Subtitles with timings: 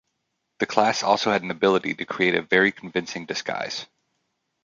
[0.57, 3.85] The class also had an ability to create a very convincing disguise.